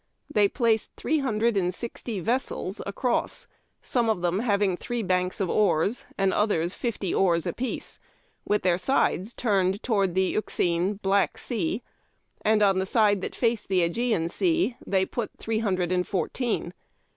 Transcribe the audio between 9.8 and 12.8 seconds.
towards the Euxine (Black) Sea; and on